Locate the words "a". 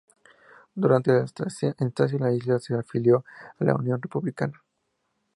3.59-3.63